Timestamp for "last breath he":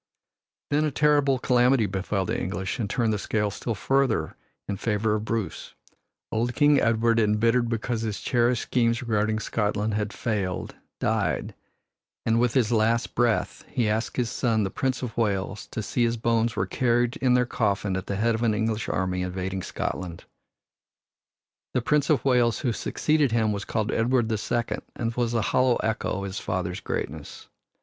12.71-13.87